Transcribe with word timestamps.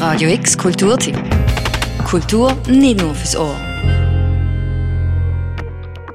Radio 0.00 0.30
X 0.30 0.56
Kulturtipp. 0.56 1.14
Kultur 2.08 2.56
nicht 2.66 3.02
nur 3.02 3.14
fürs 3.14 3.36
Ohr. 3.36 3.54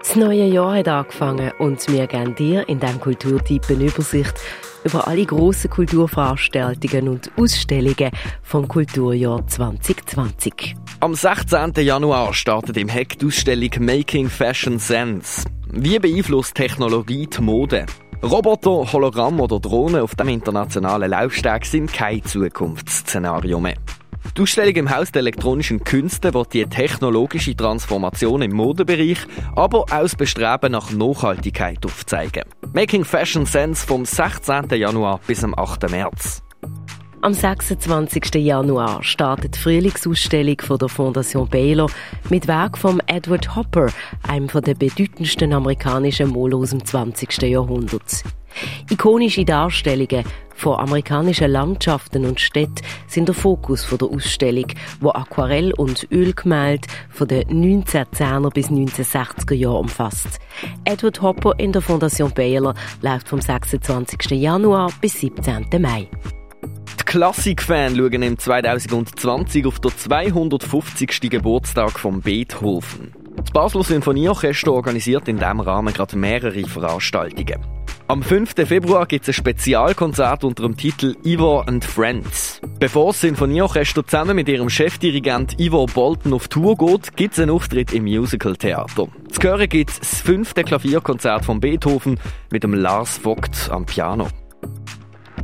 Das 0.00 0.16
neue 0.16 0.44
Jahr 0.44 0.76
hat 0.76 0.88
angefangen 0.88 1.50
und 1.58 1.90
wir 1.90 2.06
geben 2.06 2.34
dir 2.34 2.68
in 2.68 2.78
diesem 2.78 3.00
Kulturtipp 3.00 3.70
eine 3.70 3.84
Übersicht 3.84 4.34
über 4.84 5.08
alle 5.08 5.24
grossen 5.24 5.70
Kulturveranstaltungen 5.70 7.08
und 7.08 7.30
Ausstellungen 7.38 8.10
vom 8.42 8.68
Kulturjahr 8.68 9.46
2020. 9.46 10.76
Am 11.00 11.14
16. 11.14 11.72
Januar 11.76 12.34
startet 12.34 12.76
im 12.76 12.88
Heck 12.90 13.18
die 13.18 13.28
Ausstellung 13.28 13.70
Making 13.78 14.28
Fashion 14.28 14.78
Sense. 14.78 15.46
Wie 15.72 15.98
beeinflusst 15.98 16.54
Technologie 16.54 17.26
die 17.26 17.40
Mode? 17.40 17.86
Roboter, 18.22 18.92
Hologramm 18.92 19.40
oder 19.40 19.58
Drohnen 19.58 20.02
auf 20.02 20.14
dem 20.14 20.28
internationalen 20.28 21.10
Laufsteg 21.10 21.64
sind 21.64 21.90
kein 21.90 22.22
Zukunftsszenario 22.22 23.58
mehr. 23.58 23.76
Die 24.36 24.42
Ausstellung 24.42 24.74
im 24.74 24.94
Haus 24.94 25.10
der 25.10 25.20
elektronischen 25.20 25.82
Künste 25.84 26.34
wird 26.34 26.52
die 26.52 26.66
technologische 26.66 27.56
Transformation 27.56 28.42
im 28.42 28.52
Modebereich, 28.52 29.18
aber 29.56 29.80
auch 29.80 29.88
das 29.88 30.16
Bestreben 30.16 30.72
nach 30.72 30.90
Nachhaltigkeit 30.92 31.84
aufzeigen. 31.86 32.44
Making 32.74 33.06
Fashion 33.06 33.46
Sense 33.46 33.86
vom 33.86 34.04
16. 34.04 34.68
Januar 34.70 35.20
bis 35.26 35.42
am 35.42 35.54
8. 35.54 35.90
März. 35.90 36.42
Am 37.22 37.34
26. 37.34 38.36
Januar 38.36 39.02
startet 39.02 39.54
die 39.54 39.58
Frühlingsausstellung 39.58 40.58
von 40.58 40.78
der 40.78 40.88
Fondation 40.88 41.46
Baylor 41.46 41.90
mit 42.30 42.48
Werk 42.48 42.78
von 42.78 43.02
Edward 43.08 43.54
Hopper, 43.54 43.88
einem 44.26 44.46
der 44.46 44.74
bedeutendsten 44.74 45.52
amerikanischen 45.52 46.30
Maler 46.30 46.56
aus 46.56 46.70
dem 46.70 46.82
20. 46.82 47.42
Jahrhundert. 47.42 48.24
Ikonische 48.88 49.44
Darstellungen 49.44 50.24
von 50.54 50.78
amerikanischen 50.80 51.50
Landschaften 51.50 52.24
und 52.24 52.40
Städten 52.40 52.82
sind 53.06 53.28
der 53.28 53.34
Fokus 53.34 53.86
der 53.90 54.08
Ausstellung, 54.08 54.68
wo 55.00 55.10
Aquarell- 55.10 55.74
und 55.74 56.08
Ölgemälde 56.10 56.88
von 57.10 57.28
den 57.28 57.46
1910er 57.48 58.50
bis 58.50 58.68
1960er 58.68 59.54
Jahren 59.54 59.76
umfasst. 59.76 60.38
Edward 60.86 61.20
Hopper 61.20 61.52
in 61.58 61.72
der 61.72 61.82
Fondation 61.82 62.32
Baylor 62.32 62.74
läuft 63.02 63.28
vom 63.28 63.42
26. 63.42 64.30
Januar 64.30 64.90
bis 65.02 65.20
17. 65.20 65.66
Mai. 65.78 66.08
Die 67.10 67.16
Klassikfans 67.16 67.98
schauen 67.98 68.22
im 68.22 68.38
2020 68.38 69.66
auf 69.66 69.80
den 69.80 69.90
250. 69.90 71.28
Geburtstag 71.28 71.98
von 71.98 72.20
Beethoven. 72.20 73.12
Das 73.34 73.50
Basler 73.50 73.82
Sinfonieorchester 73.82 74.72
organisiert 74.72 75.26
in 75.26 75.38
diesem 75.38 75.58
Rahmen 75.58 75.92
gerade 75.92 76.16
mehrere 76.16 76.62
Veranstaltungen. 76.62 77.66
Am 78.06 78.22
5. 78.22 78.54
Februar 78.64 79.06
gibt 79.06 79.24
es 79.24 79.30
ein 79.30 79.32
Spezialkonzert 79.32 80.44
unter 80.44 80.62
dem 80.62 80.76
Titel 80.76 81.16
Ivor 81.24 81.66
and 81.66 81.84
Friends. 81.84 82.60
Bevor 82.78 83.08
das 83.08 83.22
Sinfonieorchester 83.22 84.06
zusammen 84.06 84.36
mit 84.36 84.48
ihrem 84.48 84.70
Chefdirigent 84.70 85.58
Ivor 85.58 85.86
Bolton 85.86 86.32
auf 86.32 86.46
Tour 86.46 86.76
geht, 86.76 87.16
gibt 87.16 87.32
es 87.32 87.40
einen 87.40 87.50
Auftritt 87.50 87.92
im 87.92 88.04
Musical-Theater. 88.04 89.08
Zu 89.32 89.42
hören 89.42 89.68
gibt 89.68 89.90
es 89.90 89.98
das 89.98 90.20
fünfte 90.20 90.62
Klavierkonzert 90.62 91.44
von 91.44 91.58
Beethoven 91.58 92.20
mit 92.52 92.62
dem 92.62 92.74
Lars 92.74 93.18
Vogt 93.18 93.68
am 93.68 93.84
Piano. 93.84 94.28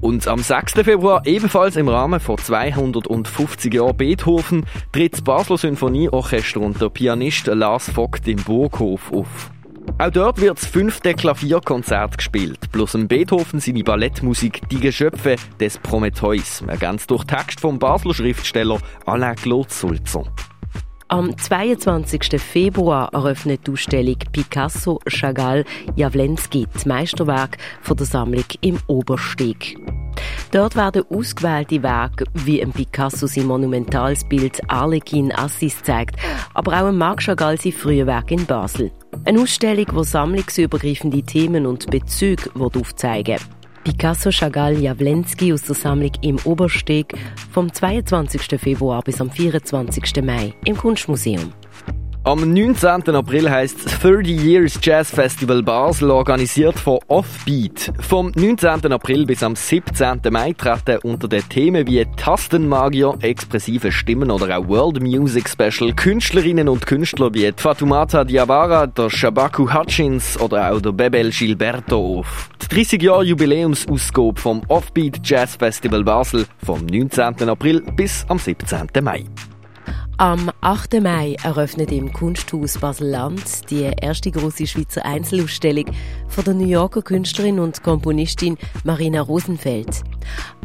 Und 0.00 0.26
am 0.26 0.38
6. 0.38 0.72
Februar, 0.72 1.22
ebenfalls 1.26 1.76
im 1.76 1.88
Rahmen 1.88 2.20
von 2.20 2.38
250 2.38 3.74
Jahren 3.74 3.96
Beethoven, 3.96 4.64
tritt 4.92 5.12
das 5.12 5.22
Basler 5.22 5.58
Sinfonieorchester 5.58 6.60
und 6.60 6.80
der 6.80 6.88
Pianist 6.88 7.46
Lars 7.46 7.90
Vogt 7.90 8.26
im 8.26 8.42
Burghof 8.42 9.12
auf. 9.12 9.50
Auch 9.98 10.10
dort 10.10 10.40
wird 10.40 10.56
das 10.56 10.66
fünfte 10.66 11.12
Klavierkonzert 11.12 12.16
gespielt, 12.16 12.58
plus 12.72 12.94
im 12.94 13.08
Beethoven 13.08 13.60
seine 13.60 13.84
Ballettmusik 13.84 14.62
Die 14.70 14.80
Geschöpfe 14.80 15.36
des 15.58 15.76
Prometheus, 15.78 16.62
ergänzt 16.66 17.10
durch 17.10 17.24
Text 17.24 17.60
vom 17.60 17.78
Basler 17.78 18.14
Schriftsteller 18.14 18.78
Alain 19.04 19.36
Claude 19.36 19.70
Sulzer. 19.70 20.24
Am 21.10 21.36
22. 21.36 22.40
Februar 22.40 23.12
eröffnet 23.12 23.66
die 23.66 23.72
Ausstellung 23.72 24.14
Picasso, 24.30 25.00
Chagall, 25.08 25.64
Jawlensky 25.96 26.68
das 26.72 26.86
Meisterwerk 26.86 27.58
von 27.82 27.96
der 27.96 28.06
Sammlung 28.06 28.44
im 28.60 28.78
Obersteg. 28.86 29.76
Dort 30.52 30.76
werden 30.76 31.02
ausgewählte 31.10 31.82
Werke 31.82 32.26
wie 32.34 32.62
ein 32.62 32.70
Picasso 32.70 33.26
sein 33.26 33.46
monumentales 33.46 34.22
Bild 34.28 34.60
Arlequin 34.68 35.32
Assis 35.32 35.82
zeigt, 35.82 36.14
aber 36.54 36.80
auch 36.80 36.86
ein 36.86 36.96
Marc 36.96 37.22
Chagall 37.22 37.60
sein 37.60 37.72
frühe 37.72 38.06
Werk 38.06 38.30
in 38.30 38.46
Basel. 38.46 38.92
Eine 39.24 39.40
Ausstellung, 39.40 39.86
die 39.92 40.04
sammlungsübergreifende 40.04 41.24
Themen 41.24 41.66
und 41.66 41.90
Bezüge 41.90 42.50
aufzeigen 42.54 43.40
will. 43.40 43.59
Picasso, 43.84 44.30
Chagall, 44.30 44.78
Jawlensky 44.78 45.52
aus 45.52 45.62
der 45.62 45.74
Sammlung 45.74 46.12
im 46.20 46.38
Obersteg 46.44 47.14
vom 47.50 47.72
22. 47.72 48.60
Februar 48.60 49.02
bis 49.02 49.20
am 49.20 49.30
24. 49.30 50.22
Mai 50.22 50.52
im 50.64 50.76
Kunstmuseum. 50.76 51.52
Am 52.22 52.52
19. 52.52 53.14
April 53.14 53.50
heißt 53.50 54.02
30 54.02 54.44
Years 54.44 54.78
Jazz 54.82 55.10
Festival 55.10 55.62
Basel, 55.62 56.10
organisiert 56.10 56.78
von 56.78 56.98
Offbeat. 57.08 57.94
Vom 57.98 58.30
19. 58.36 58.92
April 58.92 59.24
bis 59.24 59.42
am 59.42 59.56
17. 59.56 60.20
Mai 60.30 60.52
treten 60.52 60.98
unter 60.98 61.28
den 61.28 61.48
Themen 61.48 61.86
wie 61.86 62.04
Tastenmagier, 62.18 63.14
expressive 63.22 63.90
Stimmen 63.90 64.30
oder 64.30 64.58
auch 64.58 64.68
World 64.68 65.02
Music 65.02 65.48
Special 65.48 65.94
Künstlerinnen 65.94 66.68
und 66.68 66.86
Künstler 66.86 67.32
wie 67.32 67.50
Fatumata 67.56 68.22
Diawara, 68.22 68.86
der 68.86 69.08
Shabaku 69.08 69.72
Hutchins 69.72 70.38
oder 70.38 70.72
auch 70.72 70.82
der 70.82 70.92
Bebel 70.92 71.30
Gilberto 71.30 72.18
auf. 72.18 72.50
Die 72.60 72.74
30 72.74 73.02
Jahre 73.02 73.24
Jubiläumsausgabe 73.24 74.38
vom 74.38 74.60
Offbeat 74.68 75.20
Jazz 75.24 75.56
Festival 75.56 76.04
Basel 76.04 76.44
vom 76.62 76.84
19. 76.84 77.48
April 77.48 77.80
bis 77.96 78.26
am 78.28 78.38
17. 78.38 78.88
Mai. 79.02 79.24
Am 80.20 80.50
8. 80.60 81.00
Mai 81.00 81.34
eröffnet 81.42 81.90
im 81.90 82.12
Kunsthaus 82.12 82.76
Basel-Land 82.76 83.70
die 83.70 83.90
erste 84.02 84.30
große 84.30 84.66
Schweizer 84.66 85.02
Einzelausstellung 85.02 85.86
von 86.28 86.44
der 86.44 86.52
New 86.52 86.66
Yorker 86.66 87.00
Künstlerin 87.00 87.58
und 87.58 87.82
Komponistin 87.82 88.58
Marina 88.84 89.22
Rosenfeld. 89.22 90.02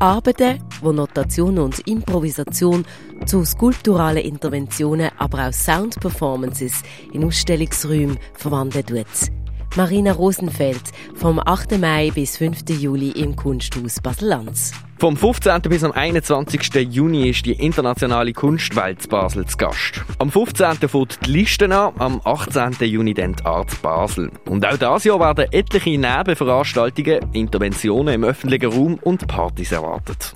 Arbeiten, 0.00 0.58
wo 0.80 0.90
Notation 0.90 1.60
und 1.60 1.86
Improvisation 1.86 2.84
zu 3.26 3.44
skulpturalen 3.44 4.24
Interventionen, 4.24 5.12
aber 5.18 5.46
auch 5.46 5.52
Soundperformances 5.52 6.82
in 7.12 7.24
Ausstellungsräumen 7.24 8.18
verwandeln 8.32 8.86
tut. 8.86 9.43
Marina 9.76 10.12
Rosenfeld 10.12 10.82
vom 11.16 11.40
8. 11.44 11.78
Mai 11.80 12.12
bis 12.14 12.36
5. 12.36 12.60
Juli 12.78 13.10
im 13.10 13.34
Kunsthaus 13.34 14.00
Basel-Lanz. 14.00 14.70
Vom 14.98 15.16
15. 15.16 15.62
bis 15.62 15.82
am 15.82 15.90
21. 15.90 16.72
Juni 16.92 17.30
ist 17.30 17.44
die 17.44 17.54
internationale 17.54 18.32
Kunstwelt 18.32 19.08
Basel 19.08 19.44
zu 19.46 19.56
Gast. 19.56 20.04
Am 20.20 20.30
15. 20.30 20.88
fängt 20.88 21.26
die 21.26 21.30
Liste 21.32 21.64
an, 21.64 21.92
am 21.98 22.20
18. 22.22 22.86
Juni 22.88 23.14
dann 23.14 23.34
die 23.34 23.44
Art 23.44 23.82
Basel. 23.82 24.30
Und 24.48 24.64
auch 24.64 24.76
dieses 24.76 25.04
Jahr 25.04 25.18
werden 25.18 25.46
etliche 25.50 25.98
Nebenveranstaltungen, 25.98 27.32
Interventionen 27.32 28.14
im 28.14 28.24
öffentlichen 28.24 28.72
Raum 28.72 29.00
und 29.02 29.26
Partys 29.26 29.72
erwartet. 29.72 30.34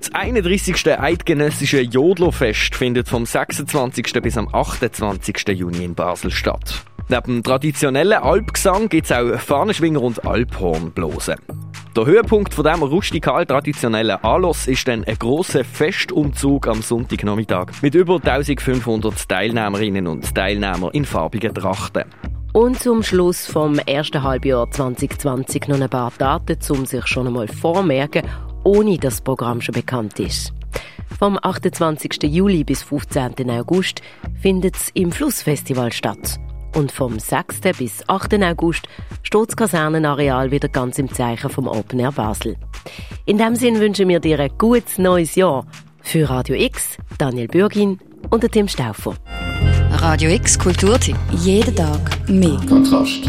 Das 0.00 0.12
31. 0.12 0.86
Eidgenössische 1.00 1.80
Jodlerfest 1.80 2.74
findet 2.74 3.08
vom 3.08 3.24
26. 3.24 4.12
bis 4.22 4.36
am 4.36 4.54
28. 4.54 5.48
Juni 5.48 5.82
in 5.82 5.94
Basel 5.94 6.30
statt. 6.30 6.84
Neben 7.08 7.34
dem 7.34 7.42
traditionellen 7.44 8.20
Alpgesang 8.20 8.88
gibt 8.88 9.08
es 9.08 9.12
auch 9.12 9.38
Fahnenschwinger 9.38 10.02
und 10.02 10.26
Alphornblosen. 10.26 11.36
Der 11.96 12.04
Höhepunkt 12.04 12.52
von 12.52 12.64
diesem 12.64 12.82
rustikal 12.82 13.46
traditionellen 13.46 14.22
Anlass 14.24 14.66
ist 14.66 14.88
dann 14.88 15.04
ein 15.04 15.16
grosser 15.16 15.64
Festumzug 15.64 16.66
am 16.66 16.82
Sonntagnachmittag 16.82 17.80
mit 17.80 17.94
über 17.94 18.16
1500 18.16 19.28
Teilnehmerinnen 19.28 20.08
und 20.08 20.34
Teilnehmern 20.34 20.90
in 20.92 21.04
farbigen 21.04 21.54
Trachten. 21.54 22.04
Und 22.52 22.80
zum 22.80 23.04
Schluss 23.04 23.46
vom 23.46 23.78
ersten 23.78 24.24
Halbjahr 24.24 24.68
2020 24.68 25.68
noch 25.68 25.80
ein 25.80 25.88
paar 25.88 26.12
Daten, 26.18 26.58
um 26.70 26.86
sich 26.86 27.06
schon 27.06 27.28
einmal 27.28 27.46
vormerken, 27.46 28.26
ohne 28.64 28.98
dass 28.98 29.14
das 29.14 29.20
Programm 29.20 29.60
schon 29.60 29.74
bekannt 29.74 30.18
ist. 30.18 30.52
Vom 31.18 31.38
28. 31.40 32.24
Juli 32.24 32.64
bis 32.64 32.82
15. 32.82 33.48
August 33.48 34.02
findet 34.42 34.76
es 34.76 34.90
im 34.94 35.12
Flussfestival 35.12 35.92
statt. 35.92 36.40
Und 36.76 36.92
vom 36.92 37.18
6. 37.18 37.62
bis 37.78 38.06
8. 38.06 38.34
August 38.42 38.86
steht 39.22 39.48
das 39.48 39.56
Kasernenareal 39.56 40.50
wieder 40.50 40.68
ganz 40.68 40.98
im 40.98 41.10
Zeichen 41.10 41.48
vom 41.48 41.68
Open 41.68 41.98
Air 41.98 42.12
Basel. 42.12 42.56
In 43.24 43.38
dem 43.38 43.56
Sinn 43.56 43.80
wünschen 43.80 44.08
wir 44.08 44.20
dir 44.20 44.38
ein 44.40 44.50
gutes 44.58 44.98
neues 44.98 45.36
Jahr. 45.36 45.66
Für 46.02 46.28
Radio 46.28 46.54
X, 46.54 46.98
Daniel 47.16 47.48
Bürgin 47.48 47.98
und 48.28 48.52
Tim 48.52 48.68
Stauffer. 48.68 49.14
Radio 49.90 50.28
X 50.28 50.58
Kulturtipp. 50.58 51.16
Jeden 51.32 51.74
Tag 51.74 52.28
mehr. 52.28 52.60
Kontrast. 52.68 53.22